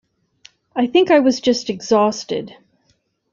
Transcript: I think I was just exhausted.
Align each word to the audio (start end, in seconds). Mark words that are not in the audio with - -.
I 0.75 0.87
think 0.87 1.11
I 1.11 1.19
was 1.19 1.39
just 1.39 1.69
exhausted. 1.69 2.55